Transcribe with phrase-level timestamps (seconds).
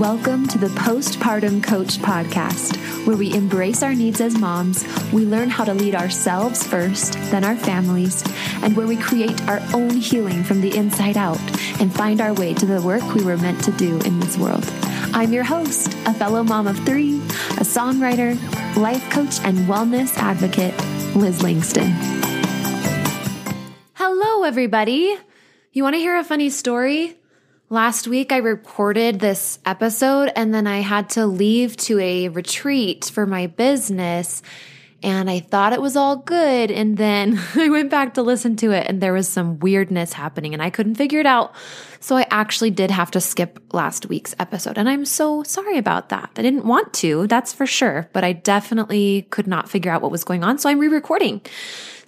[0.00, 2.74] Welcome to the Postpartum Coach Podcast,
[3.06, 4.82] where we embrace our needs as moms,
[5.12, 8.24] we learn how to lead ourselves first, then our families,
[8.62, 11.38] and where we create our own healing from the inside out
[11.82, 14.64] and find our way to the work we were meant to do in this world.
[15.12, 18.38] I'm your host, a fellow mom of three, a songwriter,
[18.78, 20.74] life coach, and wellness advocate,
[21.14, 21.92] Liz Langston.
[23.92, 25.14] Hello, everybody.
[25.72, 27.19] You want to hear a funny story?
[27.72, 33.04] Last week, I recorded this episode and then I had to leave to a retreat
[33.04, 34.42] for my business.
[35.04, 36.72] And I thought it was all good.
[36.72, 40.52] And then I went back to listen to it and there was some weirdness happening
[40.52, 41.54] and I couldn't figure it out.
[42.00, 44.76] So I actually did have to skip last week's episode.
[44.76, 46.28] And I'm so sorry about that.
[46.36, 48.10] I didn't want to, that's for sure.
[48.12, 50.58] But I definitely could not figure out what was going on.
[50.58, 51.40] So I'm re recording.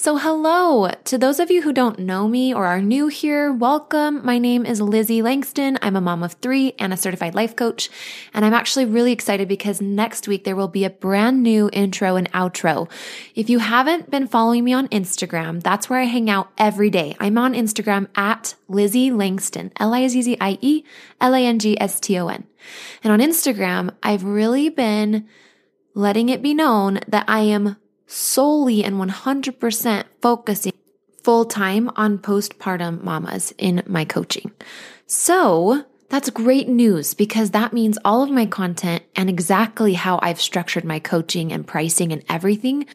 [0.02, 3.52] So, hello to those of you who don't know me or are new here.
[3.52, 4.27] Welcome.
[4.27, 5.78] My name is Lizzie Langston.
[5.80, 7.88] I'm a mom of three and a certified life coach.
[8.34, 12.17] And I'm actually really excited because next week there will be a brand new intro
[12.17, 12.91] and outro.
[13.36, 17.14] If you haven't been following me on Instagram, that's where I hang out every day.
[17.20, 20.83] I'm on Instagram at Lizzie Langston, L I Z Z I E
[21.20, 22.42] L A N G S T O N.
[23.05, 25.28] And on Instagram, I've really been
[25.94, 27.77] letting it be known that I am
[28.12, 30.72] solely and 100% focusing
[31.22, 34.52] full time on postpartum mamas in my coaching.
[35.06, 40.41] So that's great news because that means all of my content and exactly how I've
[40.41, 42.86] structured my coaching and pricing and everything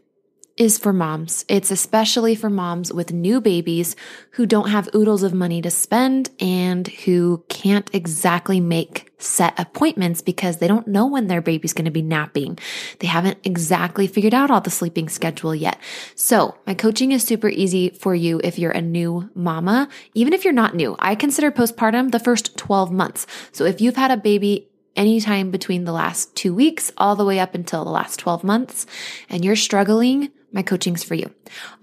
[0.57, 1.45] is for moms.
[1.47, 3.95] It's especially for moms with new babies
[4.31, 10.21] who don't have oodles of money to spend and who can't exactly make set appointments
[10.21, 12.57] because they don't know when their baby's going to be napping.
[12.99, 15.79] They haven't exactly figured out all the sleeping schedule yet.
[16.15, 19.89] So my coaching is super easy for you if you're a new mama.
[20.13, 23.27] Even if you're not new, I consider postpartum the first 12 months.
[23.51, 27.39] So if you've had a baby anytime between the last two weeks all the way
[27.39, 28.85] up until the last 12 months
[29.29, 31.33] and you're struggling, my coaching's for you.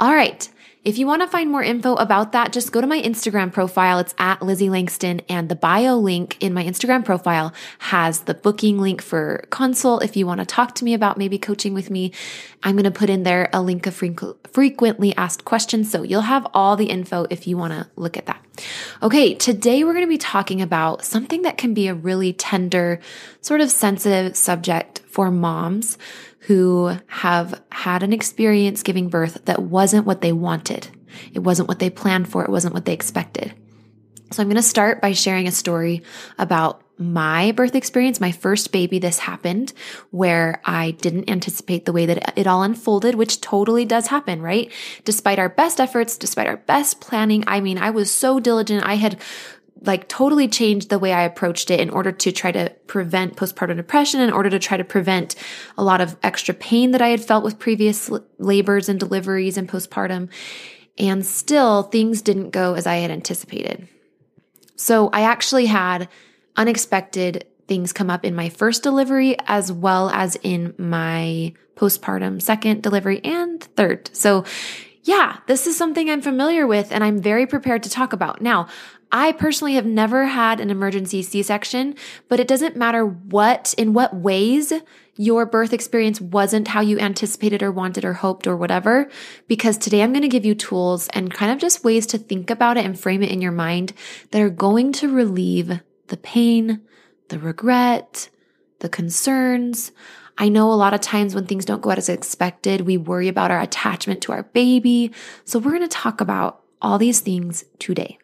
[0.01, 0.49] All right.
[0.85, 3.99] If you want to find more info about that, just go to my Instagram profile.
[4.01, 8.79] It's at Lizzie Langston and the bio link in my Instagram profile has the booking
[8.79, 10.05] link for consult.
[10.05, 12.13] If you want to talk to me about maybe coaching with me,
[12.63, 13.95] I'm going to put in there a link of
[14.53, 15.91] frequently asked questions.
[15.91, 18.45] So you'll have all the info if you want to look at that.
[19.03, 19.35] Okay.
[19.35, 23.01] Today we're going to be talking about something that can be a really tender,
[23.41, 25.97] sort of sensitive subject for moms
[26.41, 30.89] who have had an experience giving birth that wasn't what they wanted.
[31.33, 32.43] It wasn't what they planned for.
[32.43, 33.55] It wasn't what they expected.
[34.33, 36.03] So I'm going to start by sharing a story
[36.37, 38.99] about my birth experience, my first baby.
[38.99, 39.73] This happened
[40.11, 44.73] where I didn't anticipate the way that it all unfolded, which totally does happen, right?
[45.05, 47.45] Despite our best efforts, despite our best planning.
[47.47, 48.85] I mean, I was so diligent.
[48.85, 49.21] I had
[49.87, 53.77] like totally changed the way I approached it in order to try to prevent postpartum
[53.77, 55.35] depression, in order to try to prevent
[55.77, 59.69] a lot of extra pain that I had felt with previous labors and deliveries and
[59.69, 60.29] postpartum.
[60.99, 63.89] And still, things didn't go as I had anticipated.
[64.77, 66.09] So I actually had
[66.57, 72.83] unexpected things come up in my first delivery as well as in my postpartum second
[72.83, 74.11] delivery and third.
[74.13, 74.45] So
[75.03, 78.41] yeah, this is something I'm familiar with and I'm very prepared to talk about.
[78.41, 78.69] Now,
[79.13, 81.95] I personally have never had an emergency C-section,
[82.29, 84.73] but it doesn't matter what, in what ways
[85.17, 89.09] your birth experience wasn't how you anticipated or wanted or hoped or whatever,
[89.47, 92.51] because today I'm going to give you tools and kind of just ways to think
[92.51, 93.93] about it and frame it in your mind
[94.33, 96.81] that are going to relieve the pain,
[97.29, 98.29] the regret,
[98.81, 99.93] the concerns.
[100.37, 103.29] I know a lot of times when things don't go out as expected, we worry
[103.29, 105.13] about our attachment to our baby.
[105.45, 108.19] So we're going to talk about all these things today.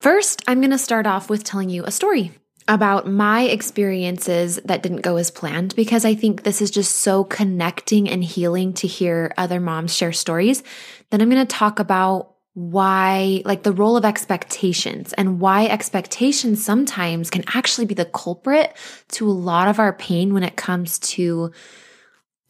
[0.00, 2.32] First, I'm going to start off with telling you a story
[2.66, 7.24] about my experiences that didn't go as planned because I think this is just so
[7.24, 10.62] connecting and healing to hear other moms share stories.
[11.10, 16.64] Then I'm going to talk about why, like the role of expectations and why expectations
[16.64, 18.74] sometimes can actually be the culprit
[19.08, 21.50] to a lot of our pain when it comes to,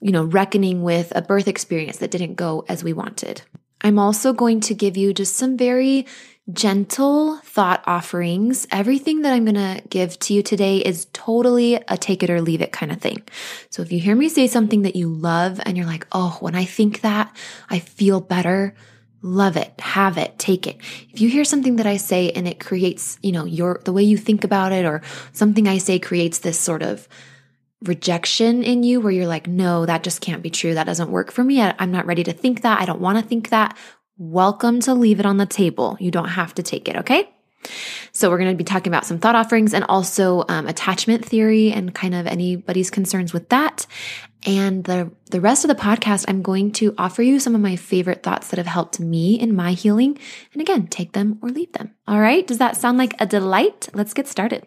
[0.00, 3.42] you know, reckoning with a birth experience that didn't go as we wanted.
[3.80, 6.06] I'm also going to give you just some very
[6.52, 8.66] gentle thought offerings.
[8.70, 12.42] Everything that I'm going to give to you today is totally a take it or
[12.42, 13.22] leave it kind of thing.
[13.70, 16.54] So if you hear me say something that you love and you're like, oh, when
[16.54, 17.34] I think that,
[17.70, 18.74] I feel better.
[19.22, 20.76] Love it, have it, take it.
[21.10, 24.02] If you hear something that I say and it creates, you know, your, the way
[24.02, 25.00] you think about it or
[25.32, 27.08] something I say creates this sort of
[27.84, 30.74] rejection in you where you're like, no, that just can't be true.
[30.74, 31.62] That doesn't work for me.
[31.62, 32.82] I, am not ready to think that.
[32.82, 33.78] I don't want to think that
[34.16, 35.96] welcome to leave it on the table.
[36.00, 37.30] You don't have to take it, okay?
[38.12, 41.72] So we're going to be talking about some thought offerings and also um, attachment theory
[41.72, 43.86] and kind of anybody's concerns with that.
[44.46, 47.76] And the, the rest of the podcast, I'm going to offer you some of my
[47.76, 50.18] favorite thoughts that have helped me in my healing.
[50.52, 51.94] And again, take them or leave them.
[52.06, 52.46] All right.
[52.46, 53.88] Does that sound like a delight?
[53.94, 54.66] Let's get started.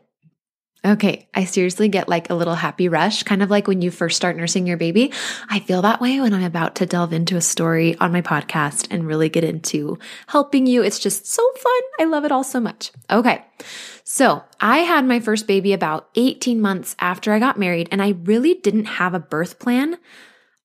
[0.88, 4.16] Okay, I seriously get like a little happy rush, kind of like when you first
[4.16, 5.12] start nursing your baby.
[5.50, 8.88] I feel that way when I'm about to delve into a story on my podcast
[8.89, 10.84] and really get into helping you.
[10.84, 11.81] It's just so fun.
[12.00, 12.92] I love it all so much.
[13.12, 13.44] Okay,
[14.06, 18.16] so I had my first baby about 18 months after I got married, and I
[18.24, 19.98] really didn't have a birth plan.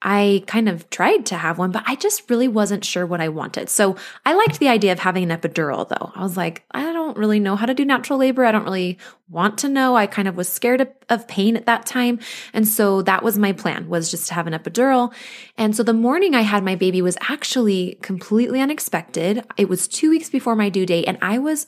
[0.03, 3.29] I kind of tried to have one, but I just really wasn't sure what I
[3.29, 3.71] wanted.
[3.71, 3.97] So
[4.27, 6.13] I liked the idea of having an epidural though.
[6.15, 8.45] I was like, I don't really know how to do natural labor.
[8.45, 9.97] I don't really want to know.
[9.97, 12.19] I kind of was scared of, pain at that time.
[12.53, 15.15] And so that was my plan was just to have an epidural.
[15.57, 19.45] And so the morning I had my baby was actually completely unexpected.
[19.57, 21.67] It was two weeks before my due date and I was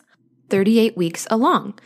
[0.48, 1.78] 38 weeks along.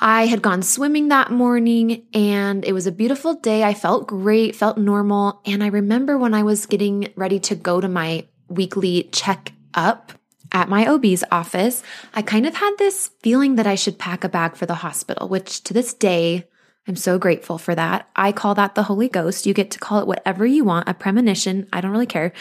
[0.00, 3.62] I had gone swimming that morning and it was a beautiful day.
[3.62, 5.42] I felt great, felt normal.
[5.44, 10.12] And I remember when I was getting ready to go to my weekly check up
[10.52, 11.82] at my OB's office,
[12.14, 15.28] I kind of had this feeling that I should pack a bag for the hospital,
[15.28, 16.48] which to this day,
[16.88, 18.08] I'm so grateful for that.
[18.16, 19.46] I call that the Holy Ghost.
[19.46, 21.68] You get to call it whatever you want, a premonition.
[21.72, 22.32] I don't really care.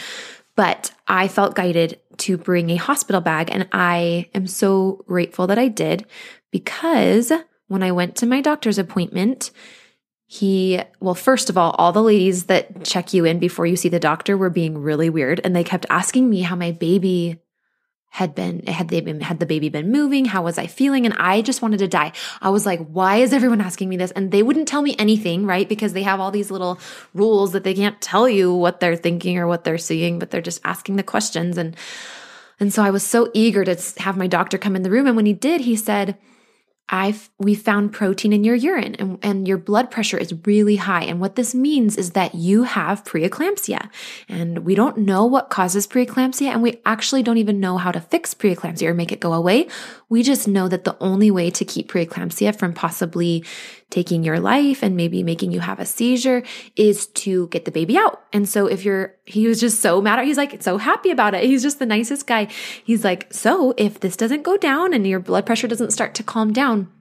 [0.55, 5.59] But I felt guided to bring a hospital bag, and I am so grateful that
[5.59, 6.05] I did
[6.51, 7.31] because
[7.69, 9.51] when I went to my doctor's appointment,
[10.25, 13.89] he, well, first of all, all the ladies that check you in before you see
[13.89, 15.39] the doctor were being really weird.
[15.43, 17.39] And they kept asking me how my baby
[18.11, 20.25] had been, had they been, had the baby been moving?
[20.25, 21.05] How was I feeling?
[21.05, 22.11] And I just wanted to die.
[22.41, 24.11] I was like, why is everyone asking me this?
[24.11, 25.69] And they wouldn't tell me anything, right?
[25.69, 26.79] Because they have all these little
[27.13, 30.41] rules that they can't tell you what they're thinking or what they're seeing, but they're
[30.41, 31.57] just asking the questions.
[31.57, 31.75] And,
[32.59, 35.05] and so I was so eager to have my doctor come in the room.
[35.05, 36.17] And when he did, he said,
[36.91, 41.03] I've we found protein in your urine and, and your blood pressure is really high.
[41.03, 43.89] And what this means is that you have preeclampsia.
[44.27, 48.01] And we don't know what causes preeclampsia, and we actually don't even know how to
[48.01, 49.67] fix preeclampsia or make it go away.
[50.09, 53.45] We just know that the only way to keep preeclampsia from possibly
[53.89, 56.43] taking your life and maybe making you have a seizure
[56.75, 58.21] is to get the baby out.
[58.31, 61.43] And so if you're, he was just so mad he's like so happy about it.
[61.43, 62.47] He's just the nicest guy.
[62.83, 66.23] He's like, so if this doesn't go down and your blood pressure doesn't start to
[66.23, 66.91] calm down,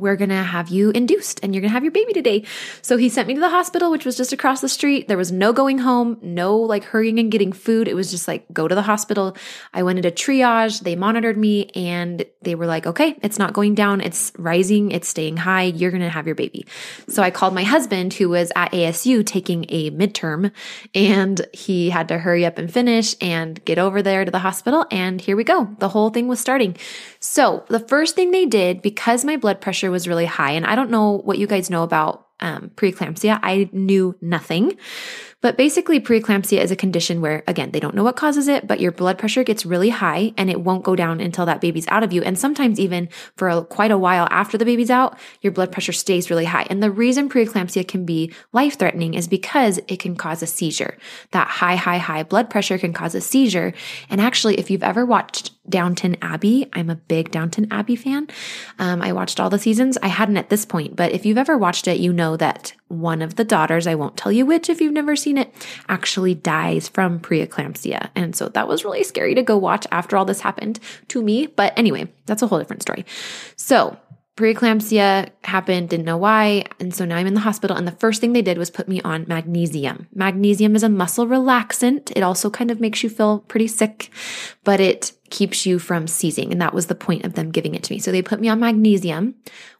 [0.00, 2.44] we're going to have you induced and you're going to have your baby today.
[2.82, 5.08] So he sent me to the hospital, which was just across the street.
[5.08, 7.88] There was no going home, no like hurrying and getting food.
[7.88, 9.36] It was just like, go to the hospital.
[9.72, 10.80] I went into triage.
[10.80, 14.00] They monitored me and they were like, okay, it's not going down.
[14.00, 14.90] It's rising.
[14.92, 15.64] It's staying high.
[15.64, 16.66] You're going to have your baby.
[17.08, 20.52] So I called my husband who was at ASU taking a midterm
[20.94, 24.86] and he had to hurry up and finish and get over there to the hospital.
[24.90, 25.68] And here we go.
[25.78, 26.76] The whole thing was starting.
[27.20, 30.74] So the first thing they did, because my blood pressure was really high, and I
[30.74, 33.38] don't know what you guys know about um, preeclampsia.
[33.42, 34.76] I knew nothing.
[35.42, 38.80] But basically, preeclampsia is a condition where, again, they don't know what causes it, but
[38.80, 42.02] your blood pressure gets really high and it won't go down until that baby's out
[42.02, 42.22] of you.
[42.22, 45.92] And sometimes, even for a, quite a while after the baby's out, your blood pressure
[45.92, 46.66] stays really high.
[46.68, 50.96] And the reason preeclampsia can be life threatening is because it can cause a seizure.
[51.30, 53.72] That high, high, high blood pressure can cause a seizure.
[54.08, 58.28] And actually, if you've ever watched Downton Abbey, I'm a big Downton Abbey fan.
[58.78, 59.98] Um, I watched all the seasons.
[60.02, 63.20] I hadn't at this point, but if you've ever watched it, you know that one
[63.22, 65.52] of the daughters, I won't tell you which if you've never seen it,
[65.88, 68.10] actually dies from preeclampsia.
[68.14, 71.46] And so that was really scary to go watch after all this happened to me.
[71.46, 73.04] But anyway, that's a whole different story.
[73.56, 73.96] So
[74.36, 76.64] preeclampsia happened, didn't know why.
[76.78, 77.76] And so now I'm in the hospital.
[77.76, 80.06] And the first thing they did was put me on magnesium.
[80.14, 82.12] Magnesium is a muscle relaxant.
[82.14, 84.10] It also kind of makes you feel pretty sick,
[84.62, 86.52] but it keeps you from seizing.
[86.52, 87.98] And that was the point of them giving it to me.
[87.98, 89.34] So they put me on magnesium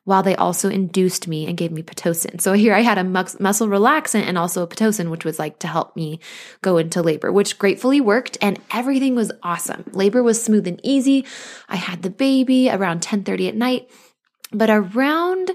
[0.05, 2.41] while they also induced me and gave me Pitocin.
[2.41, 5.69] So here I had a muscle relaxant and also a Pitocin, which was like to
[5.69, 6.19] help me
[6.63, 9.85] go into labor, which gratefully worked and everything was awesome.
[9.93, 11.27] Labor was smooth and easy.
[11.69, 13.91] I had the baby around 1030 at night,
[14.53, 15.51] but around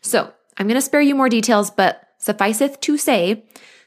[0.00, 3.44] So I'm going to spare you more details, but sufficeth to say,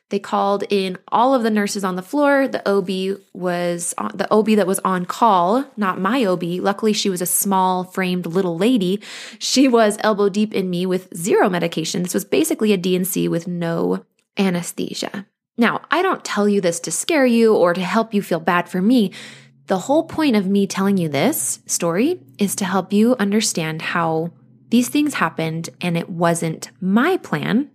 [0.09, 2.49] they called in all of the nurses on the floor.
[2.49, 6.43] The OB was the OB that was on call, not my OB.
[6.43, 9.01] Luckily, she was a small framed little lady.
[9.39, 12.03] She was elbow deep in me with zero medication.
[12.03, 14.05] This was basically a D&C with no
[14.37, 15.25] anesthesia.
[15.57, 18.67] Now, I don't tell you this to scare you or to help you feel bad
[18.67, 19.13] for me.
[19.67, 24.33] The whole point of me telling you this story is to help you understand how
[24.75, 27.71] these things happened and it wasn't my plan.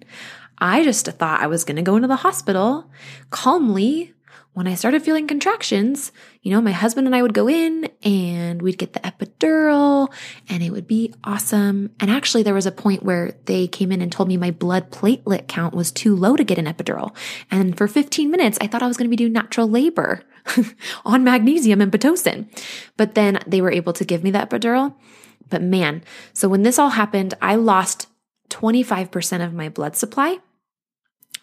[0.59, 2.90] I just thought I was going to go into the hospital
[3.30, 4.12] calmly.
[4.52, 8.61] When I started feeling contractions, you know, my husband and I would go in and
[8.61, 10.12] we'd get the epidural
[10.47, 11.90] and it would be awesome.
[12.00, 14.90] And actually, there was a point where they came in and told me my blood
[14.90, 17.16] platelet count was too low to get an epidural.
[17.50, 20.23] And for 15 minutes, I thought I was going to be doing natural labor
[21.07, 22.47] on magnesium and Pitocin.
[22.99, 24.97] But then they were able to give me the epidural.
[25.50, 26.02] But man,
[26.33, 28.07] so when this all happened, I lost
[28.49, 30.38] 25% of my blood supply.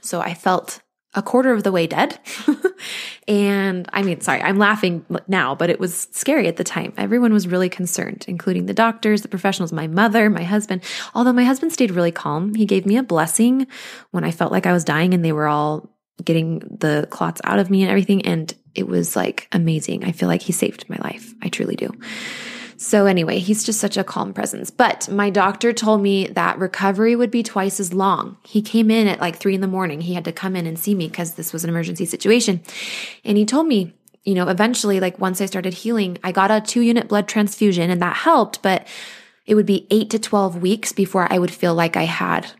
[0.01, 0.81] So I felt
[1.13, 2.19] a quarter of the way dead.
[3.27, 6.93] and I mean, sorry, I'm laughing now, but it was scary at the time.
[6.97, 10.83] Everyone was really concerned, including the doctors, the professionals, my mother, my husband.
[11.15, 13.67] Although my husband stayed really calm, he gave me a blessing
[14.11, 15.89] when I felt like I was dying and they were all
[16.23, 18.25] getting the clots out of me and everything.
[18.25, 20.03] And it was like amazing.
[20.03, 21.33] I feel like he saved my life.
[21.41, 21.91] I truly do.
[22.79, 24.69] So, anyway, he's just such a calm presence.
[24.69, 28.37] But my doctor told me that recovery would be twice as long.
[28.43, 30.01] He came in at like three in the morning.
[30.01, 32.61] He had to come in and see me because this was an emergency situation.
[33.25, 33.93] And he told me,
[34.23, 37.89] you know, eventually, like once I started healing, I got a two unit blood transfusion
[37.89, 38.87] and that helped, but
[39.47, 42.51] it would be eight to 12 weeks before I would feel like I had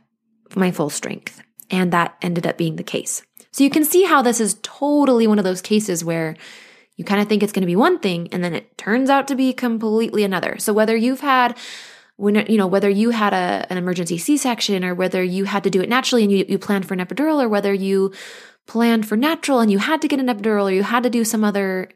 [0.55, 1.43] my full strength.
[1.69, 3.21] And that ended up being the case.
[3.51, 6.35] So you can see how this is totally one of those cases where
[6.97, 9.27] you kind of think it's going to be one thing and then it turns out
[9.29, 10.57] to be completely another.
[10.57, 11.57] So whether you've had
[12.17, 15.69] when you know whether you had a, an emergency c-section or whether you had to
[15.69, 18.11] do it naturally and you, you planned for an epidural or whether you
[18.65, 21.23] planned for natural and you had to get an epidural or you had to do
[21.23, 21.89] some other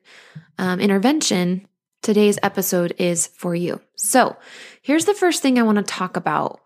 [0.58, 1.67] um, intervention
[2.03, 4.38] today's episode is for you so
[4.84, 6.62] here's the first thing i want to talk about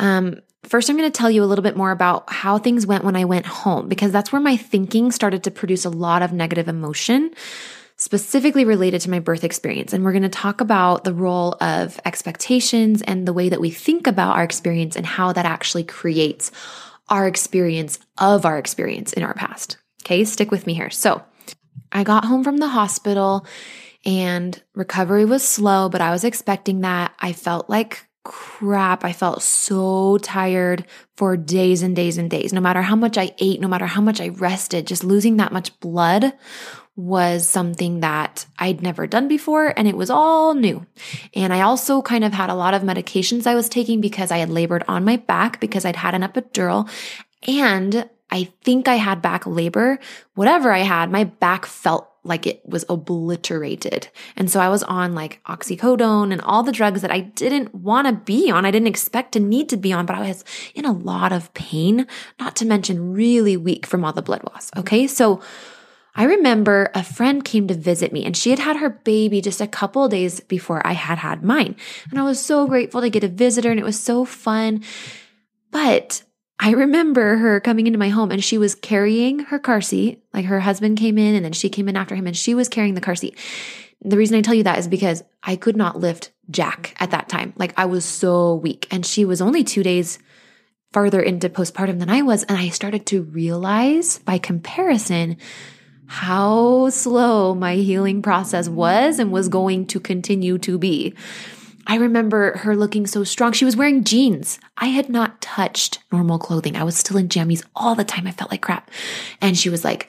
[0.00, 3.04] um, First, I'm going to tell you a little bit more about how things went
[3.04, 6.32] when I went home, because that's where my thinking started to produce a lot of
[6.32, 7.30] negative emotion,
[7.96, 9.92] specifically related to my birth experience.
[9.92, 13.70] And we're going to talk about the role of expectations and the way that we
[13.70, 16.50] think about our experience and how that actually creates
[17.08, 19.78] our experience of our experience in our past.
[20.04, 20.90] Okay, stick with me here.
[20.90, 21.22] So,
[21.90, 23.46] I got home from the hospital
[24.04, 27.14] and recovery was slow, but I was expecting that.
[27.18, 29.04] I felt like crap.
[29.04, 32.52] I felt so tired for days and days and days.
[32.52, 35.50] No matter how much I ate, no matter how much I rested, just losing that
[35.50, 36.34] much blood
[36.94, 40.84] was something that I'd never done before and it was all new.
[41.34, 44.38] And I also kind of had a lot of medications I was taking because I
[44.38, 46.90] had labored on my back because I'd had an epidural
[47.46, 49.98] and I think I had back labor.
[50.34, 54.08] Whatever I had, my back felt like it was obliterated.
[54.36, 58.06] And so I was on like oxycodone and all the drugs that I didn't want
[58.06, 58.64] to be on.
[58.64, 60.44] I didn't expect to need to be on, but I was
[60.74, 62.06] in a lot of pain,
[62.38, 64.70] not to mention really weak from all the blood loss.
[64.76, 65.06] Okay.
[65.06, 65.40] So
[66.14, 69.60] I remember a friend came to visit me and she had had her baby just
[69.60, 71.76] a couple days before I had had mine.
[72.10, 74.82] And I was so grateful to get a visitor and it was so fun.
[75.70, 76.22] But
[76.60, 80.24] I remember her coming into my home and she was carrying her car seat.
[80.34, 82.68] Like her husband came in and then she came in after him and she was
[82.68, 83.38] carrying the car seat.
[84.02, 87.28] The reason I tell you that is because I could not lift Jack at that
[87.28, 87.52] time.
[87.56, 90.18] Like I was so weak and she was only two days
[90.92, 92.42] farther into postpartum than I was.
[92.44, 95.36] And I started to realize by comparison
[96.06, 101.14] how slow my healing process was and was going to continue to be.
[101.88, 103.52] I remember her looking so strong.
[103.52, 104.60] She was wearing jeans.
[104.76, 106.76] I had not touched normal clothing.
[106.76, 108.26] I was still in jammies all the time.
[108.26, 108.90] I felt like crap.
[109.40, 110.08] And she was like,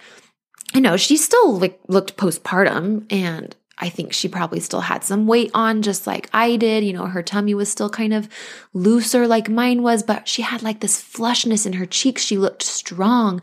[0.73, 5.25] I know she still like looked postpartum and I think she probably still had some
[5.25, 6.83] weight on, just like I did.
[6.83, 8.27] You know, her tummy was still kind of
[8.73, 12.21] looser like mine was, but she had like this flushness in her cheeks.
[12.21, 13.41] She looked strong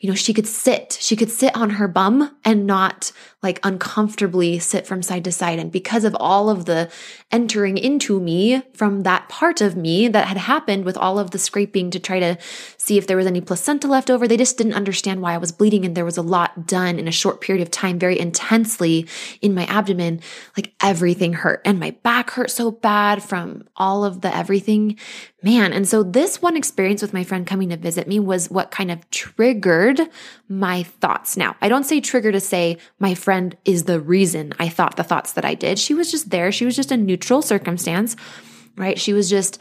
[0.00, 4.58] you know, she could sit, she could sit on her bum and not like uncomfortably
[4.58, 5.58] sit from side to side.
[5.58, 6.90] And because of all of the
[7.30, 11.38] entering into me from that part of me that had happened with all of the
[11.38, 12.36] scraping to try to
[12.76, 15.52] see if there was any placenta left over, they just didn't understand why I was
[15.52, 15.84] bleeding.
[15.84, 19.06] And there was a lot done in a short period of time, very intensely
[19.40, 20.20] in my abdomen.
[20.56, 24.98] Like everything hurt and my back hurt so bad from all of the everything.
[25.42, 25.72] Man.
[25.72, 28.90] And so this one experience with my friend coming to visit me was what kind
[28.90, 30.12] of triggered triggered
[30.48, 31.36] my thoughts.
[31.36, 35.04] Now, I don't say trigger to say my friend is the reason I thought the
[35.04, 35.78] thoughts that I did.
[35.78, 36.52] She was just there.
[36.52, 38.16] She was just a neutral circumstance,
[38.76, 38.98] right?
[38.98, 39.60] She was just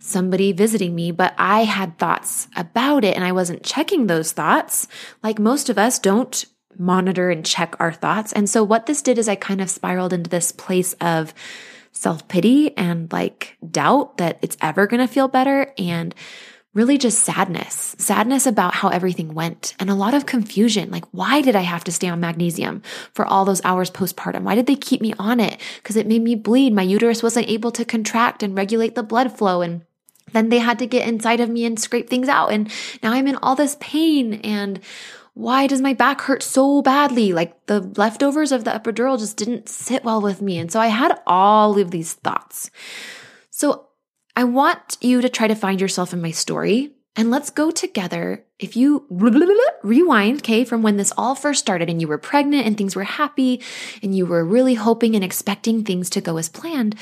[0.00, 4.86] somebody visiting me, but I had thoughts about it and I wasn't checking those thoughts.
[5.22, 6.44] Like most of us don't
[6.78, 8.32] monitor and check our thoughts.
[8.32, 11.34] And so what this did is I kind of spiraled into this place of
[11.90, 15.72] self pity and like doubt that it's ever going to feel better.
[15.76, 16.14] And
[16.78, 20.92] really just sadness, sadness about how everything went and a lot of confusion.
[20.92, 22.82] Like, why did I have to stay on magnesium
[23.12, 24.42] for all those hours postpartum?
[24.42, 25.60] Why did they keep me on it?
[25.82, 26.72] Because it made me bleed.
[26.72, 29.60] My uterus wasn't able to contract and regulate the blood flow.
[29.60, 29.84] And
[30.32, 32.52] then they had to get inside of me and scrape things out.
[32.52, 32.70] And
[33.02, 34.34] now I'm in all this pain.
[34.34, 34.78] And
[35.34, 37.32] why does my back hurt so badly?
[37.32, 40.58] Like the leftovers of the epidural just didn't sit well with me.
[40.58, 42.70] And so I had all of these thoughts.
[43.50, 43.88] So
[44.38, 48.44] I want you to try to find yourself in my story and let's go together.
[48.60, 52.78] If you rewind, okay, from when this all first started and you were pregnant and
[52.78, 53.60] things were happy
[54.00, 56.94] and you were really hoping and expecting things to go as planned,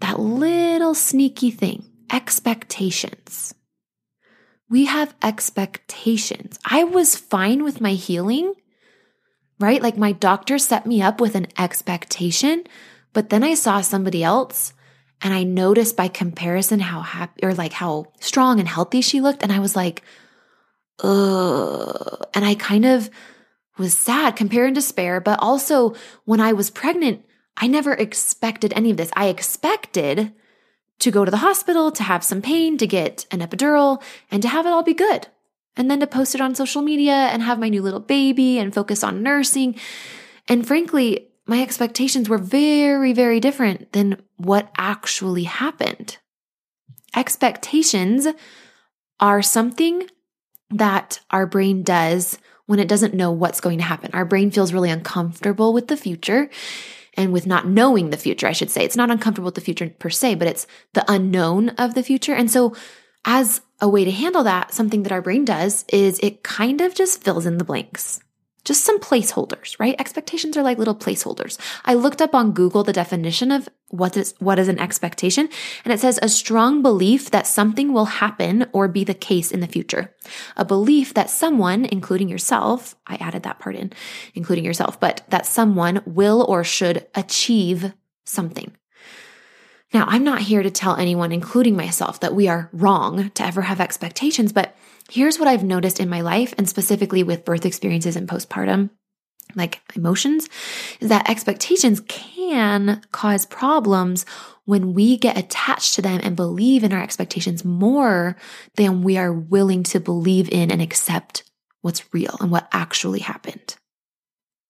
[0.00, 3.54] that little sneaky thing, expectations.
[4.68, 6.58] We have expectations.
[6.64, 8.54] I was fine with my healing,
[9.60, 9.80] right?
[9.80, 12.64] Like my doctor set me up with an expectation,
[13.12, 14.72] but then I saw somebody else
[15.20, 19.42] and I noticed by comparison how happy or like how strong and healthy she looked.
[19.42, 20.02] And I was like,
[21.02, 22.26] ugh.
[22.34, 23.10] And I kind of
[23.76, 25.20] was sad, compare and despair.
[25.20, 27.24] But also when I was pregnant,
[27.56, 29.10] I never expected any of this.
[29.16, 30.32] I expected
[31.00, 34.48] to go to the hospital, to have some pain, to get an epidural, and to
[34.48, 35.28] have it all be good.
[35.76, 38.74] And then to post it on social media and have my new little baby and
[38.74, 39.76] focus on nursing.
[40.48, 46.18] And frankly, my expectations were very, very different than what actually happened.
[47.16, 48.28] Expectations
[49.18, 50.06] are something
[50.70, 54.10] that our brain does when it doesn't know what's going to happen.
[54.12, 56.50] Our brain feels really uncomfortable with the future
[57.14, 58.84] and with not knowing the future, I should say.
[58.84, 62.34] It's not uncomfortable with the future per se, but it's the unknown of the future.
[62.34, 62.76] And so,
[63.24, 66.94] as a way to handle that, something that our brain does is it kind of
[66.94, 68.20] just fills in the blanks
[68.64, 69.94] just some placeholders, right?
[69.98, 71.58] Expectations are like little placeholders.
[71.84, 75.48] I looked up on Google the definition of what is, what is an expectation,
[75.84, 79.60] and it says a strong belief that something will happen or be the case in
[79.60, 80.14] the future.
[80.56, 83.92] A belief that someone, including yourself, I added that part in,
[84.34, 87.92] including yourself, but that someone will or should achieve
[88.24, 88.72] something.
[89.94, 93.62] Now, I'm not here to tell anyone, including myself, that we are wrong to ever
[93.62, 94.76] have expectations, but
[95.10, 98.90] Here's what I've noticed in my life and specifically with birth experiences and postpartum,
[99.54, 100.48] like emotions,
[101.00, 104.26] is that expectations can cause problems
[104.66, 108.36] when we get attached to them and believe in our expectations more
[108.76, 111.42] than we are willing to believe in and accept
[111.80, 113.76] what's real and what actually happened.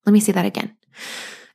[0.07, 0.77] Let me say that again.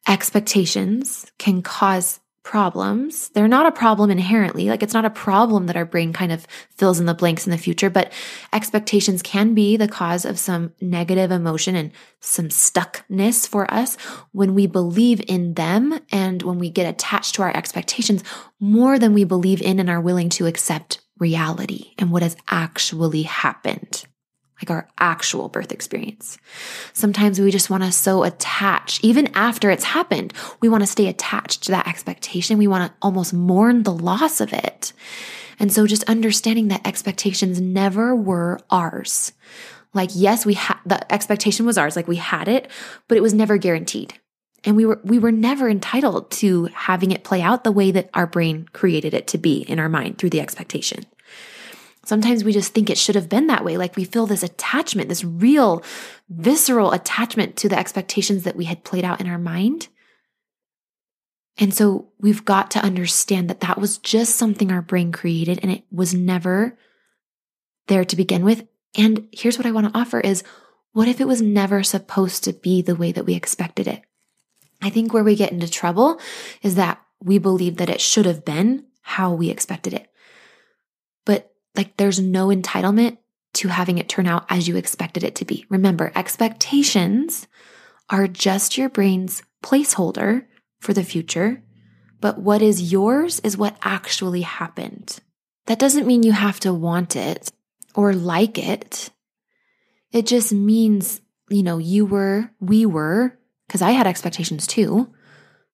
[0.08, 3.30] Expectations can cause problems.
[3.30, 4.70] They're not a problem inherently.
[4.70, 7.52] Like it's not a problem that our brain kind of fills in the blanks in
[7.52, 8.12] the future, but
[8.52, 13.96] expectations can be the cause of some negative emotion and some stuckness for us
[14.34, 18.24] when we believe in them and when we get attached to our expectations
[18.60, 23.24] more than we believe in and are willing to accept reality and what has actually
[23.24, 24.06] happened
[24.63, 26.38] like our actual birth experience.
[26.93, 31.08] Sometimes we just want to so attach, even after it's happened, we want to stay
[31.08, 32.58] attached to that expectation.
[32.58, 34.93] We want to almost mourn the loss of it.
[35.60, 39.34] And so just understanding that expectations never were ours.
[39.93, 42.71] Like, yes, we had the expectation was ours, like we had it,
[43.08, 44.13] but it was never guaranteed.
[44.63, 48.10] And we were, we were never entitled to having it play out the way that
[48.13, 51.06] our brain created it to be in our mind through the expectation.
[52.06, 53.78] Sometimes we just think it should have been that way.
[53.78, 55.84] Like we feel this attachment, this real
[56.30, 59.88] visceral attachment to the expectations that we had played out in our mind.
[61.58, 65.72] And so we've got to understand that that was just something our brain created and
[65.72, 66.78] it was never
[67.88, 68.68] there to begin with.
[68.98, 70.44] And here's what I want to offer is
[70.92, 74.02] what if it was never supposed to be the way that we expected it?
[74.82, 76.20] I think where we get into trouble
[76.62, 80.10] is that we believe that it should have been how we expected it.
[81.76, 83.18] Like there's no entitlement
[83.56, 85.66] to having it turn out as you expected it to be.
[85.70, 87.48] Remember, expectations
[88.10, 90.46] are just your brain's placeholder
[90.80, 91.64] for the future,
[92.20, 95.20] but what is yours is what actually happened.
[95.68, 97.52] That doesn't mean you have to want it
[97.96, 99.10] or like it.
[100.12, 105.14] It just means, you know, you were, we were, because I had expectations too.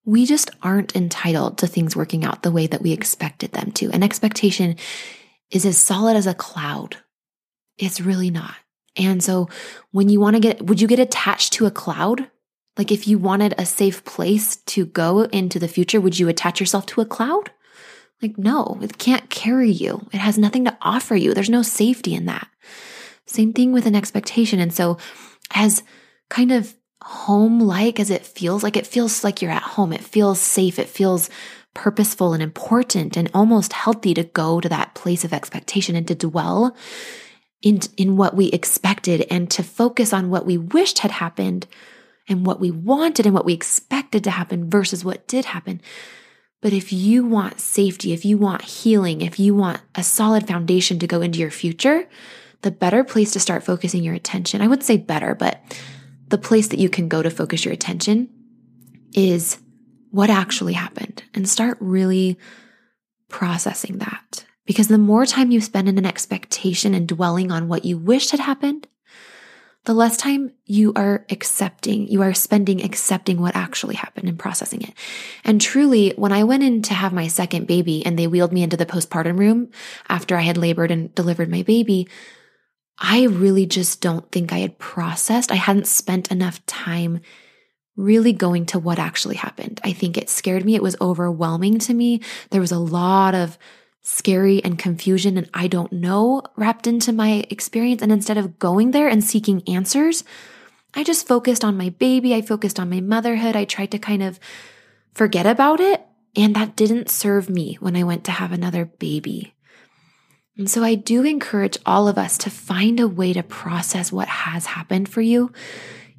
[0.05, 3.91] We just aren't entitled to things working out the way that we expected them to.
[3.91, 4.75] An expectation
[5.51, 6.97] is as solid as a cloud.
[7.77, 8.55] It's really not.
[8.95, 9.49] And so
[9.91, 12.29] when you want to get, would you get attached to a cloud?
[12.77, 16.59] Like if you wanted a safe place to go into the future, would you attach
[16.59, 17.51] yourself to a cloud?
[18.21, 20.07] Like, no, it can't carry you.
[20.11, 21.33] It has nothing to offer you.
[21.33, 22.49] There's no safety in that.
[23.25, 24.59] Same thing with an expectation.
[24.59, 24.97] And so,
[25.53, 25.83] as
[26.29, 30.03] kind of home like as it feels, like it feels like you're at home, it
[30.03, 31.29] feels safe, it feels
[31.73, 36.15] purposeful and important and almost healthy to go to that place of expectation and to
[36.15, 36.75] dwell
[37.61, 41.67] in, in what we expected and to focus on what we wished had happened
[42.27, 45.81] and what we wanted and what we expected to happen versus what did happen.
[46.61, 50.99] But if you want safety, if you want healing, if you want a solid foundation
[50.99, 52.07] to go into your future,
[52.61, 55.61] the better place to start focusing your attention, I would say better, but
[56.27, 58.29] the place that you can go to focus your attention
[59.13, 59.57] is
[60.11, 62.37] what actually happened and start really
[63.27, 64.45] processing that.
[64.65, 68.31] Because the more time you spend in an expectation and dwelling on what you wished
[68.31, 68.87] had happened,
[69.85, 74.81] the less time you are accepting, you are spending accepting what actually happened and processing
[74.81, 74.93] it.
[75.43, 78.61] And truly, when I went in to have my second baby and they wheeled me
[78.61, 79.71] into the postpartum room
[80.07, 82.07] after I had labored and delivered my baby,
[82.99, 85.51] I really just don't think I had processed.
[85.51, 87.21] I hadn't spent enough time
[87.99, 89.81] really going to what actually happened.
[89.83, 90.75] I think it scared me.
[90.75, 92.21] It was overwhelming to me.
[92.49, 93.57] There was a lot of
[94.01, 98.01] scary and confusion and I don't know wrapped into my experience.
[98.01, 100.23] And instead of going there and seeking answers,
[100.95, 102.33] I just focused on my baby.
[102.33, 103.55] I focused on my motherhood.
[103.55, 104.39] I tried to kind of
[105.13, 106.05] forget about it.
[106.35, 109.53] And that didn't serve me when I went to have another baby.
[110.57, 114.27] And so I do encourage all of us to find a way to process what
[114.27, 115.51] has happened for you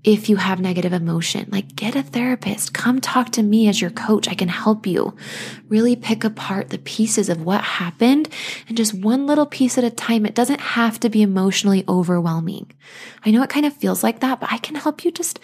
[0.03, 1.47] if you have negative emotion.
[1.51, 2.73] Like, get a therapist.
[2.73, 4.29] Come talk to me as your coach.
[4.29, 5.15] I can help you
[5.69, 8.29] really pick apart the pieces of what happened
[8.67, 10.25] and just one little piece at a time.
[10.25, 12.73] It doesn't have to be emotionally overwhelming.
[13.25, 15.39] I know it kind of feels like that, but I can help you just,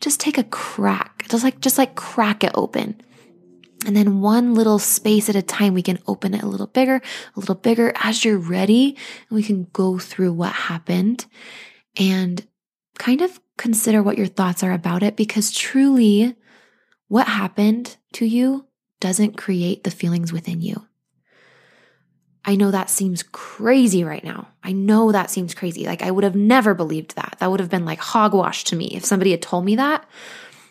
[0.00, 3.00] just take a crack, just like, just like crack it open.
[3.86, 6.96] And then one little space at a time, we can open it a little bigger,
[7.36, 8.96] a little bigger as you're ready.
[9.28, 11.26] And we can go through what happened
[11.96, 12.44] and
[12.98, 16.34] kind of consider what your thoughts are about it because truly
[17.08, 18.66] what happened to you
[19.00, 20.86] doesn't create the feelings within you.
[22.44, 24.48] I know that seems crazy right now.
[24.62, 25.84] I know that seems crazy.
[25.84, 27.36] Like I would have never believed that.
[27.40, 30.04] That would have been like hogwash to me if somebody had told me that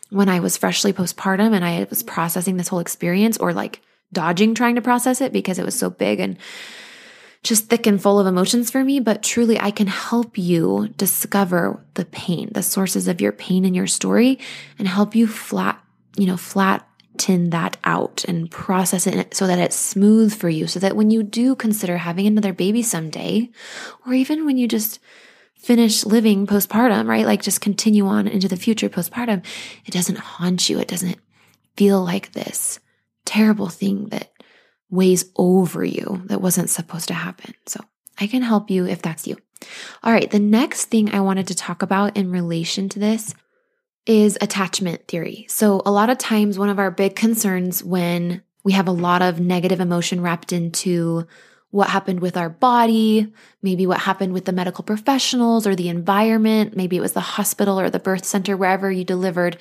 [0.09, 3.81] when I was freshly postpartum and I was processing this whole experience or like
[4.13, 6.38] dodging trying to process it because it was so big and
[7.45, 11.79] just thick and full of emotions for me, but truly I can help you discover
[11.93, 14.39] the pain, the sources of your pain in your story
[14.79, 15.79] and help you flat,
[16.17, 20.65] you know, flatten that out and process it so that it's smooth for you.
[20.65, 23.51] So that when you do consider having another baby someday,
[24.08, 24.99] or even when you just
[25.53, 27.27] finish living postpartum, right?
[27.27, 29.45] Like just continue on into the future postpartum,
[29.86, 30.79] it doesn't haunt you.
[30.79, 31.19] It doesn't
[31.77, 32.79] feel like this
[33.23, 34.31] terrible thing that
[34.95, 37.53] weighs over you that wasn't supposed to happen.
[37.65, 37.84] So
[38.19, 39.38] I can help you if that's you.
[40.03, 40.29] All right.
[40.29, 43.34] The next thing I wanted to talk about in relation to this
[44.05, 45.45] is attachment theory.
[45.49, 49.21] So a lot of times, one of our big concerns when we have a lot
[49.21, 51.27] of negative emotion wrapped into
[51.71, 56.75] what happened with our body, maybe what happened with the medical professionals or the environment,
[56.75, 59.58] maybe it was the hospital or the birth center, wherever you delivered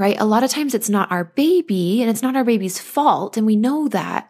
[0.00, 0.18] right?
[0.18, 3.36] A lot of times it's not our baby and it's not our baby's fault.
[3.36, 4.29] And we know that.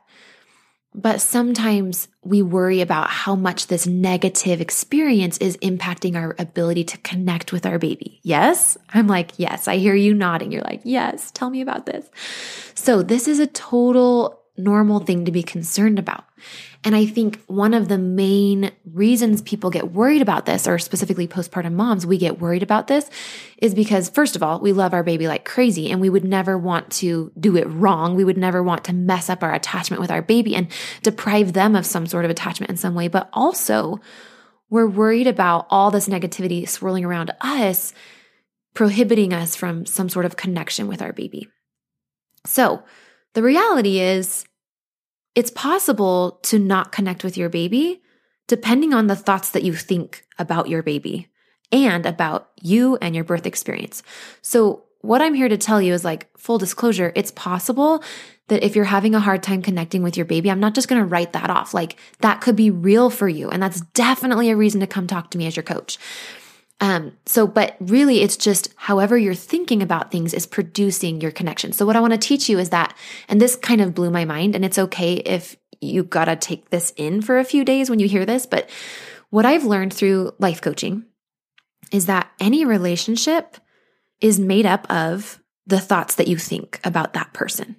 [0.92, 6.98] But sometimes we worry about how much this negative experience is impacting our ability to
[6.98, 8.18] connect with our baby.
[8.22, 8.76] Yes?
[8.92, 9.68] I'm like, yes.
[9.68, 10.50] I hear you nodding.
[10.50, 12.11] You're like, yes, tell me about this.
[12.74, 16.25] So this is a total normal thing to be concerned about.
[16.83, 21.29] And I think one of the main reasons people get worried about this, or specifically
[21.29, 23.11] postpartum moms, we get worried about this
[23.59, 26.57] is because, first of all, we love our baby like crazy and we would never
[26.57, 28.14] want to do it wrong.
[28.14, 30.68] We would never want to mess up our attachment with our baby and
[31.03, 33.09] deprive them of some sort of attachment in some way.
[33.09, 34.01] But also,
[34.70, 37.92] we're worried about all this negativity swirling around us,
[38.73, 41.49] prohibiting us from some sort of connection with our baby.
[42.46, 42.83] So,
[43.35, 44.44] the reality is,
[45.34, 48.02] it's possible to not connect with your baby
[48.46, 51.28] depending on the thoughts that you think about your baby
[51.70, 54.02] and about you and your birth experience.
[54.42, 58.02] So, what I'm here to tell you is like full disclosure, it's possible
[58.48, 61.00] that if you're having a hard time connecting with your baby, I'm not just going
[61.00, 61.72] to write that off.
[61.72, 63.48] Like that could be real for you.
[63.48, 65.96] And that's definitely a reason to come talk to me as your coach.
[66.80, 71.72] Um, so, but really it's just however you're thinking about things is producing your connection.
[71.72, 72.96] So what I want to teach you is that,
[73.28, 76.92] and this kind of blew my mind and it's okay if you gotta take this
[76.96, 78.68] in for a few days when you hear this, but
[79.28, 81.04] what I've learned through life coaching
[81.92, 83.56] is that any relationship
[84.20, 87.76] is made up of the thoughts that you think about that person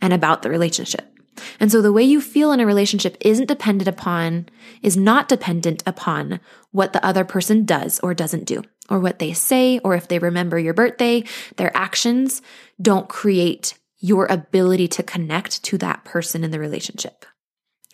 [0.00, 1.17] and about the relationship.
[1.60, 4.48] And so the way you feel in a relationship isn't dependent upon,
[4.82, 9.32] is not dependent upon what the other person does or doesn't do, or what they
[9.32, 11.24] say, or if they remember your birthday.
[11.56, 12.42] Their actions
[12.80, 17.24] don't create your ability to connect to that person in the relationship.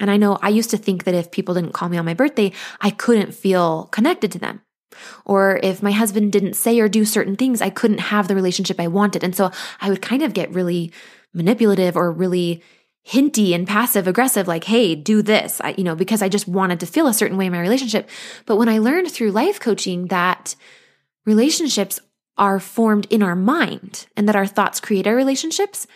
[0.01, 2.15] And I know I used to think that if people didn't call me on my
[2.15, 4.61] birthday, I couldn't feel connected to them.
[5.25, 8.79] Or if my husband didn't say or do certain things, I couldn't have the relationship
[8.79, 9.25] I wanted.
[9.25, 10.93] And so I would kind of get really
[11.33, 12.63] manipulative or really
[13.05, 16.81] hinty and passive aggressive, like, hey, do this, I, you know, because I just wanted
[16.81, 18.09] to feel a certain way in my relationship.
[18.47, 20.57] But when I learned through life coaching that
[21.27, 22.01] relationships
[22.39, 25.87] are formed in our mind and that our thoughts create our relationships,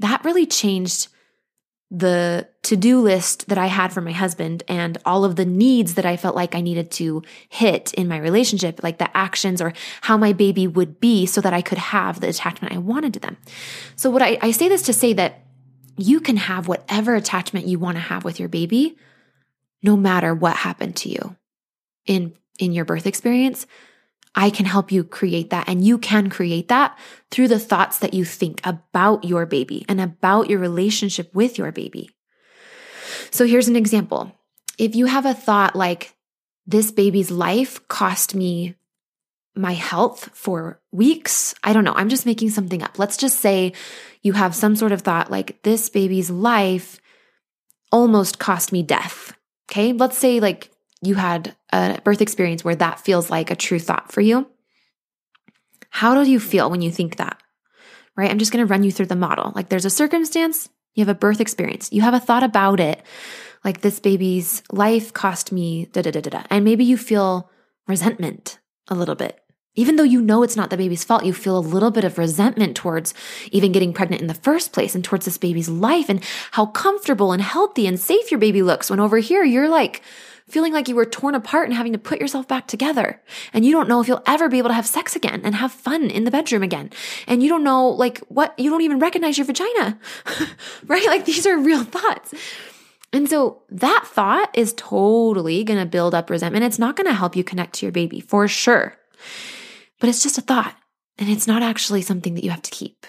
[0.00, 1.08] that really changed
[1.92, 5.94] the to do list that I had for my husband and all of the needs
[5.94, 9.72] that I felt like I needed to hit in my relationship, like the actions or
[10.02, 13.20] how my baby would be so that I could have the attachment I wanted to
[13.20, 13.36] them.
[13.96, 15.44] So, what I, I say this to say that
[16.02, 18.96] you can have whatever attachment you want to have with your baby,
[19.82, 21.36] no matter what happened to you
[22.06, 23.66] in, in your birth experience.
[24.34, 25.68] I can help you create that.
[25.68, 26.96] And you can create that
[27.30, 31.72] through the thoughts that you think about your baby and about your relationship with your
[31.72, 32.10] baby.
[33.30, 34.32] So here's an example.
[34.78, 36.14] If you have a thought like,
[36.66, 38.76] this baby's life cost me
[39.54, 41.54] my health for weeks.
[41.64, 41.94] I don't know.
[41.94, 42.98] I'm just making something up.
[42.98, 43.72] Let's just say
[44.22, 47.00] you have some sort of thought like, this baby's life
[47.90, 49.36] almost cost me death.
[49.70, 49.92] Okay.
[49.92, 50.70] Let's say like
[51.02, 54.48] you had a birth experience where that feels like a true thought for you.
[55.90, 57.40] How do you feel when you think that?
[58.16, 58.30] Right?
[58.30, 59.52] I'm just going to run you through the model.
[59.54, 63.02] Like there's a circumstance, you have a birth experience, you have a thought about it,
[63.64, 66.42] like this baby's life cost me da da da da da.
[66.50, 67.50] And maybe you feel
[67.86, 68.58] resentment
[68.90, 69.40] a little bit.
[69.76, 72.18] Even though you know it's not the baby's fault, you feel a little bit of
[72.18, 73.14] resentment towards
[73.52, 77.32] even getting pregnant in the first place and towards this baby's life and how comfortable
[77.32, 80.02] and healthy and safe your baby looks when over here you're like,
[80.50, 83.22] feeling like you were torn apart and having to put yourself back together.
[83.52, 85.72] And you don't know if you'll ever be able to have sex again and have
[85.72, 86.90] fun in the bedroom again.
[87.26, 89.98] And you don't know, like, what, you don't even recognize your vagina,
[90.86, 91.06] right?
[91.06, 92.34] Like, these are real thoughts.
[93.12, 96.64] And so that thought is totally going to build up resentment.
[96.64, 98.96] It's not going to help you connect to your baby for sure.
[99.98, 100.76] But it's just a thought
[101.18, 103.06] and it's not actually something that you have to keep.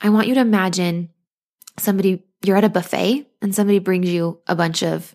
[0.00, 1.10] I want you to imagine
[1.78, 5.14] somebody, you're at a buffet and somebody brings you a bunch of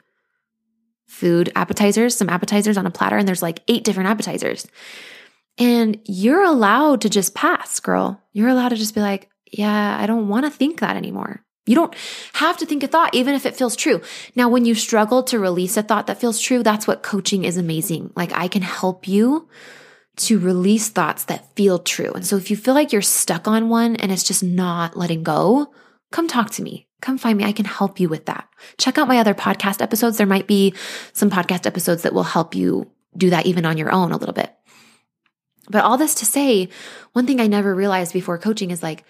[1.07, 4.67] food appetizers, some appetizers on a platter, and there's like eight different appetizers.
[5.57, 8.21] And you're allowed to just pass, girl.
[8.33, 11.44] You're allowed to just be like, yeah, I don't want to think that anymore.
[11.65, 11.95] You don't
[12.33, 14.01] have to think a thought, even if it feels true.
[14.35, 17.57] Now, when you struggle to release a thought that feels true, that's what coaching is
[17.57, 18.11] amazing.
[18.15, 19.49] Like I can help you
[20.17, 22.11] to release thoughts that feel true.
[22.13, 25.23] And so if you feel like you're stuck on one and it's just not letting
[25.23, 25.73] go,
[26.11, 27.43] come talk to me come find me.
[27.43, 28.49] I can help you with that.
[28.77, 30.17] Check out my other podcast episodes.
[30.17, 30.73] There might be
[31.13, 34.33] some podcast episodes that will help you do that even on your own a little
[34.33, 34.53] bit.
[35.69, 36.69] But all this to say,
[37.13, 39.03] one thing I never realized before coaching is like,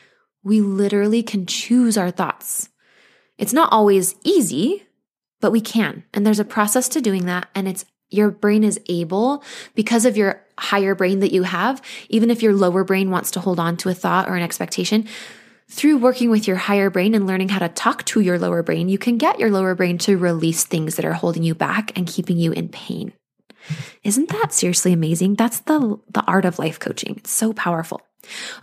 [0.45, 2.69] we literally can choose our thoughts.
[3.37, 4.87] It's not always easy,
[5.41, 6.05] but we can.
[6.13, 7.49] And there's a process to doing that.
[7.53, 12.29] And it's your brain is able, because of your higher brain that you have, even
[12.29, 15.07] if your lower brain wants to hold on to a thought or an expectation,
[15.69, 18.87] through working with your higher brain and learning how to talk to your lower brain,
[18.87, 22.07] you can get your lower brain to release things that are holding you back and
[22.07, 23.11] keeping you in pain.
[24.03, 25.33] Isn't that seriously amazing?
[25.33, 27.15] That's the, the art of life coaching.
[27.17, 28.01] It's so powerful.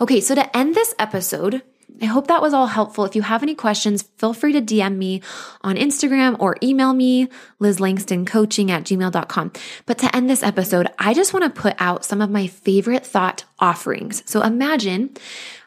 [0.01, 1.63] Okay, so to end this episode,
[2.01, 3.05] I hope that was all helpful.
[3.05, 5.23] If you have any questions, feel free to DM me
[5.61, 7.29] on Instagram or email me,
[7.61, 9.53] lizlangstoncoaching at gmail.com.
[9.87, 13.07] But to end this episode, I just want to put out some of my favorite
[13.07, 14.23] thought offerings.
[14.27, 15.11] So imagine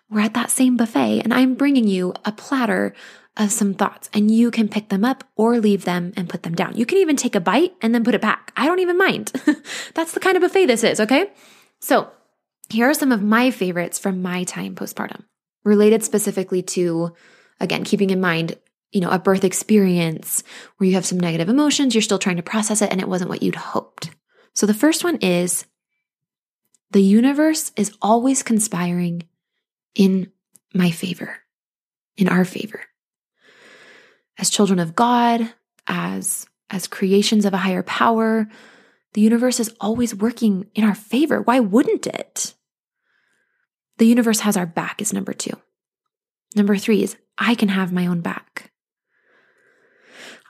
[0.09, 2.93] we're at that same buffet and I'm bringing you a platter
[3.37, 6.55] of some thoughts and you can pick them up or leave them and put them
[6.55, 6.75] down.
[6.77, 8.51] You can even take a bite and then put it back.
[8.55, 9.31] I don't even mind.
[9.93, 11.31] That's the kind of buffet this is, okay?
[11.79, 12.09] So
[12.69, 15.23] here are some of my favorites from my time postpartum,
[15.65, 17.13] related specifically to,
[17.59, 18.57] again, keeping in mind,
[18.91, 20.43] you know, a birth experience
[20.77, 23.29] where you have some negative emotions, you're still trying to process it, and it wasn't
[23.29, 24.11] what you'd hoped.
[24.53, 25.65] So the first one is
[26.91, 29.23] the universe is always conspiring
[29.95, 30.31] in
[30.73, 31.39] my favor,
[32.15, 32.81] in our favor.
[34.37, 35.53] As children of God,
[35.87, 38.47] as as creations of a higher power,
[39.13, 41.41] the universe is always working in our favor.
[41.41, 42.54] Why wouldn't it?
[43.97, 45.53] The universe has our back, is number two.
[46.55, 48.71] Number three is I can have my own back.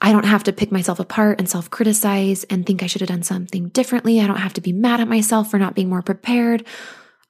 [0.02, 3.10] I don't have to pick myself apart and self criticize and think I should have
[3.10, 4.20] done something differently.
[4.20, 6.66] I don't have to be mad at myself for not being more prepared.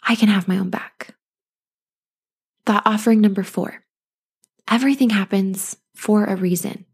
[0.04, 1.16] I can have my own back.
[2.66, 3.82] Thought offering number four
[4.68, 6.86] everything happens for a reason.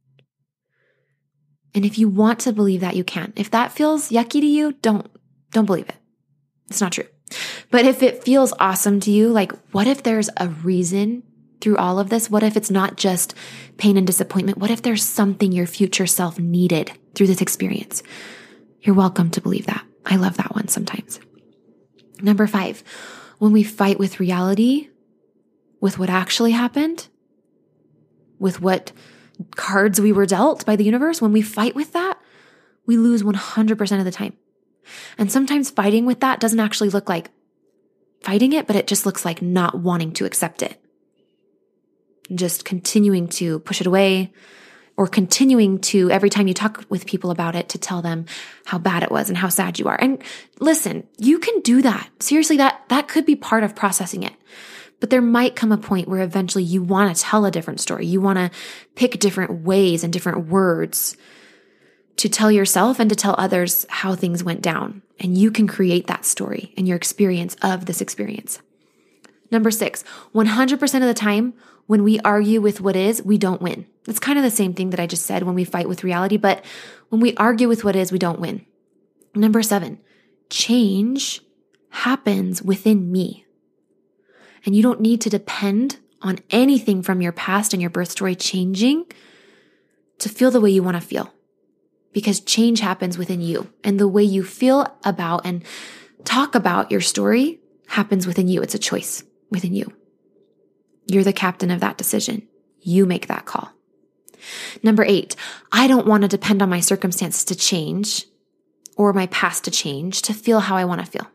[1.73, 3.31] And if you want to believe that, you can.
[3.37, 5.09] If that feels yucky to you, don't,
[5.51, 5.95] don't believe it.
[6.69, 7.07] It's not true.
[7.71, 11.23] But if it feels awesome to you, like what if there's a reason
[11.61, 12.29] through all of this?
[12.29, 13.33] What if it's not just
[13.77, 14.57] pain and disappointment?
[14.57, 18.03] What if there's something your future self needed through this experience?
[18.81, 19.85] You're welcome to believe that.
[20.05, 21.19] I love that one sometimes.
[22.21, 22.83] Number five,
[23.37, 24.89] when we fight with reality,
[25.79, 27.07] with what actually happened,
[28.37, 28.91] with what
[29.55, 32.19] cards we were dealt by the universe, when we fight with that,
[32.85, 34.33] we lose 100% of the time.
[35.17, 37.29] And sometimes fighting with that doesn't actually look like
[38.23, 40.79] fighting it, but it just looks like not wanting to accept it.
[42.33, 44.31] Just continuing to push it away
[44.97, 48.25] or continuing to every time you talk with people about it to tell them
[48.65, 49.97] how bad it was and how sad you are.
[49.99, 50.21] And
[50.59, 52.09] listen, you can do that.
[52.19, 54.33] Seriously, that, that could be part of processing it.
[54.99, 58.05] But there might come a point where eventually you want to tell a different story.
[58.05, 58.51] You want to
[58.93, 61.17] pick different ways and different words
[62.21, 65.01] to tell yourself and to tell others how things went down.
[65.19, 68.59] And you can create that story and your experience of this experience.
[69.49, 70.03] Number six,
[70.35, 71.55] 100% of the time,
[71.87, 73.87] when we argue with what is, we don't win.
[74.07, 76.37] It's kind of the same thing that I just said when we fight with reality,
[76.37, 76.63] but
[77.09, 78.67] when we argue with what is, we don't win.
[79.33, 79.99] Number seven,
[80.51, 81.41] change
[81.89, 83.47] happens within me.
[84.63, 88.35] And you don't need to depend on anything from your past and your birth story
[88.35, 89.05] changing
[90.19, 91.33] to feel the way you want to feel.
[92.13, 95.63] Because change happens within you and the way you feel about and
[96.25, 98.61] talk about your story happens within you.
[98.61, 99.93] It's a choice within you.
[101.07, 102.47] You're the captain of that decision.
[102.81, 103.71] You make that call.
[104.81, 105.35] Number eight,
[105.71, 108.25] I don't want to depend on my circumstances to change
[108.97, 111.27] or my past to change to feel how I want to feel.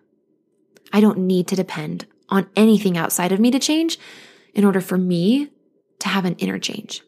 [0.93, 3.99] I don't need to depend on anything outside of me to change
[4.55, 5.51] in order for me
[6.01, 7.03] to have an inner change.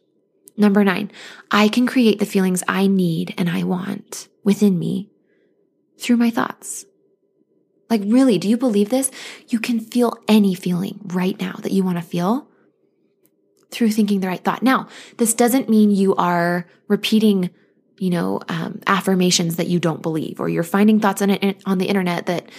[0.59, 1.09] Number nine,
[1.49, 5.09] I can create the feelings I need and I want within me
[5.97, 6.85] through my thoughts.
[7.89, 9.09] Like, really, do you believe this?
[9.47, 12.49] You can feel any feeling right now that you want to feel
[13.71, 14.61] through thinking the right thought.
[14.61, 17.51] Now, this doesn't mean you are repeating,
[17.97, 21.77] you know, um, affirmations that you don't believe, or you're finding thoughts on it on
[21.77, 22.49] the internet that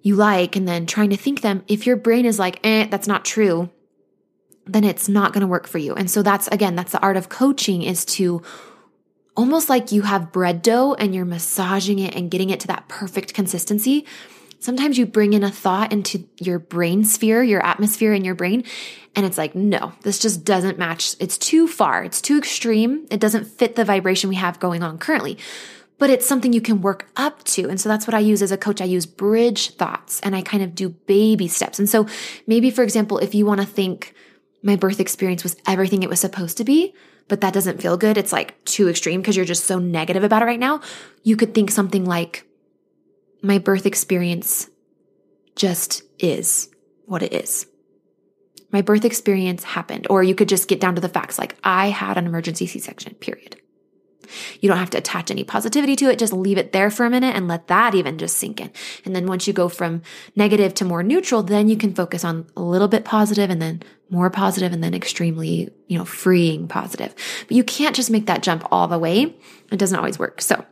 [0.00, 3.06] you like and then trying to think them, if your brain is like, eh, that's
[3.06, 3.70] not true,
[4.66, 5.94] then it's not going to work for you.
[5.94, 8.42] And so that's again, that's the art of coaching is to
[9.36, 12.88] almost like you have bread dough and you're massaging it and getting it to that
[12.88, 14.06] perfect consistency.
[14.58, 18.64] Sometimes you bring in a thought into your brain sphere, your atmosphere in your brain,
[19.16, 21.16] and it's like, no, this just doesn't match.
[21.18, 22.04] It's too far.
[22.04, 23.06] It's too extreme.
[23.10, 25.38] It doesn't fit the vibration we have going on currently
[26.00, 27.68] but it's something you can work up to.
[27.68, 28.80] And so that's what I use as a coach.
[28.80, 31.78] I use bridge thoughts and I kind of do baby steps.
[31.78, 32.06] And so
[32.46, 34.14] maybe, for example, if you want to think
[34.62, 36.94] my birth experience was everything it was supposed to be,
[37.28, 40.42] but that doesn't feel good, it's like too extreme because you're just so negative about
[40.42, 40.80] it right now,
[41.22, 42.46] you could think something like,
[43.42, 44.68] my birth experience
[45.56, 46.68] just is
[47.06, 47.66] what it is.
[48.70, 50.06] My birth experience happened.
[50.10, 52.78] Or you could just get down to the facts like, I had an emergency C
[52.78, 53.60] section, period.
[54.60, 56.18] You don't have to attach any positivity to it.
[56.18, 58.70] Just leave it there for a minute and let that even just sink in.
[59.04, 60.02] And then once you go from
[60.36, 63.82] negative to more neutral, then you can focus on a little bit positive and then
[64.10, 67.14] more positive and then extremely, you know, freeing positive.
[67.46, 69.34] But you can't just make that jump all the way.
[69.70, 70.40] It doesn't always work.
[70.40, 70.64] So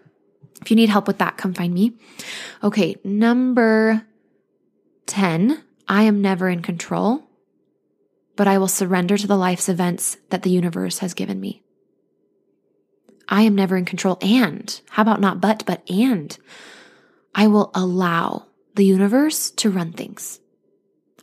[0.61, 1.93] if you need help with that, come find me.
[2.65, 2.97] Okay.
[3.05, 4.05] Number
[5.07, 7.25] 10, I am never in control.
[8.39, 11.61] but I will surrender to the life's events that the universe has given me.
[13.29, 14.19] I am never in control.
[14.23, 16.37] And how about not but, but and
[17.35, 20.41] I will allow the universe to run things.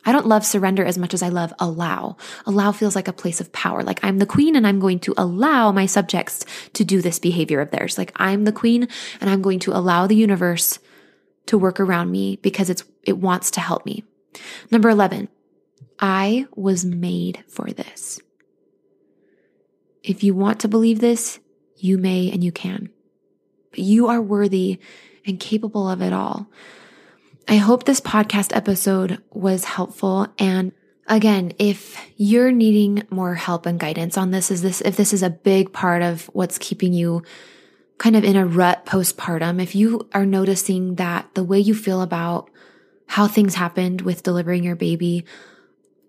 [0.08, 2.18] I don't love surrender as much as I love allow.
[2.46, 3.82] Allow feels like a place of power.
[3.82, 7.60] Like I'm the queen and I'm going to allow my subjects to do this behavior
[7.60, 7.98] of theirs.
[7.98, 8.88] Like I'm the queen
[9.20, 10.78] and I'm going to allow the universe
[11.48, 14.04] to work around me because it's, it wants to help me.
[14.70, 15.28] Number 11,
[16.00, 18.20] I was made for this.
[20.04, 21.40] If you want to believe this,
[21.78, 22.90] you may and you can.
[23.72, 24.80] But you are worthy
[25.26, 26.48] and capable of it all.
[27.48, 30.28] I hope this podcast episode was helpful.
[30.40, 30.72] And
[31.08, 35.22] again, if you're needing more help and guidance on this, is this, if this is
[35.22, 37.24] a big part of what's keeping you
[37.98, 42.02] kind of in a rut postpartum, if you are noticing that the way you feel
[42.02, 42.50] about
[43.08, 45.26] how things happened with delivering your baby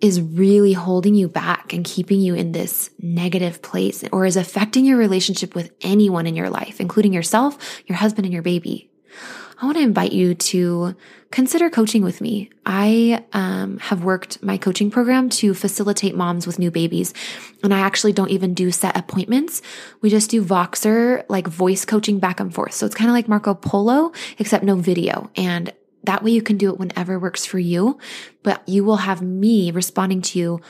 [0.00, 4.84] is really holding you back and keeping you in this negative place or is affecting
[4.84, 8.90] your relationship with anyone in your life, including yourself, your husband, and your baby.
[9.58, 10.94] I want to invite you to
[11.30, 12.50] consider coaching with me.
[12.66, 17.14] I um, have worked my coaching program to facilitate moms with new babies.
[17.62, 19.62] And I actually don't even do set appointments.
[20.02, 22.74] We just do Voxer, like voice coaching back and forth.
[22.74, 25.30] So it's kind of like Marco Polo, except no video.
[25.36, 25.72] And
[26.06, 27.98] that way you can do it whenever works for you,
[28.42, 30.60] but you will have me responding to you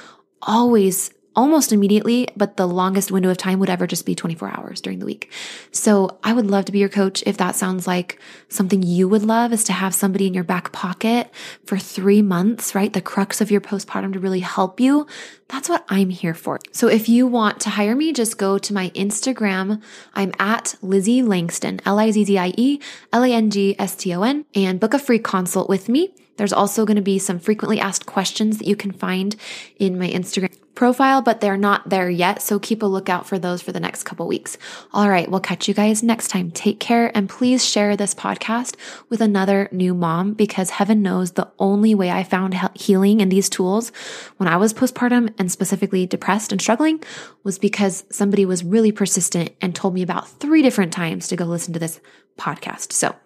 [0.43, 4.80] always almost immediately, but the longest window of time would ever just be 24 hours
[4.80, 5.30] during the week.
[5.70, 7.22] So I would love to be your coach.
[7.26, 8.18] If that sounds like
[8.49, 11.30] something you would love is to have somebody in your back pocket
[11.64, 12.93] for three months, right?
[12.93, 15.07] The crux of your postpartum to really help you.
[15.49, 16.59] That's what I'm here for.
[16.72, 19.82] So if you want to hire me, just go to my Instagram.
[20.14, 22.80] I'm at Lizzie Langston, L-I-Z-Z-I-E,
[23.12, 26.14] L-A-N-G-S-T-O-N, and book a free consult with me.
[26.37, 29.37] There's also going to be some frequently asked questions that you can find
[29.78, 32.41] in my Instagram profile, but they're not there yet.
[32.41, 34.57] So keep a lookout for those for the next couple weeks.
[34.93, 35.29] All right.
[35.29, 36.53] We'll catch you guys next time.
[36.53, 38.77] Take care and please share this podcast
[39.09, 43.49] with another new mom because heaven knows the only way I found healing in these
[43.49, 43.91] tools
[44.37, 47.03] when I was postpartum and specifically depressed and struggling
[47.43, 51.45] was because somebody was really persistent and told me about three different times to go
[51.45, 52.01] listen to this
[52.39, 52.93] podcast.
[52.93, 53.16] So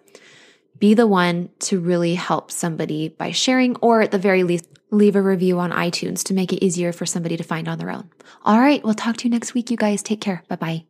[0.79, 5.15] be the one to really help somebody by sharing or at the very least leave
[5.15, 8.09] a review on iTunes to make it easier for somebody to find on their own.
[8.45, 10.03] All right, we'll talk to you next week, you guys.
[10.03, 10.43] Take care.
[10.47, 10.83] Bye bye.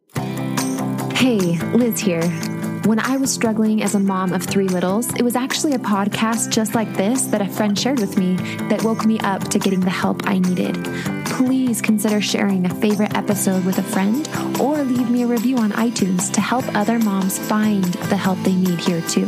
[1.16, 2.28] Hey, Liz here.
[2.86, 6.50] When I was struggling as a mom of three littles, it was actually a podcast
[6.50, 8.38] just like this that a friend shared with me
[8.70, 10.84] that woke me up to getting the help I needed.
[11.26, 14.28] Please consider sharing a favorite episode with a friend
[14.60, 18.56] or leave me a review on iTunes to help other moms find the help they
[18.56, 19.28] need here too.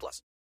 [0.00, 0.22] plus.